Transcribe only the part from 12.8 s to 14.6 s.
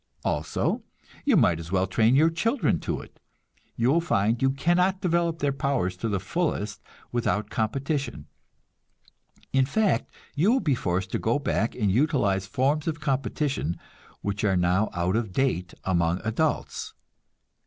of competition which are